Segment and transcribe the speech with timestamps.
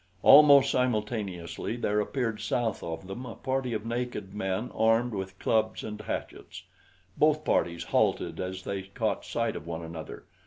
[0.23, 5.83] Almost simultaneously there appeared south of them a party of naked men armed with clubs
[5.83, 6.63] and hatchets.
[7.17, 10.23] Both parties halted as they caught sight of one another.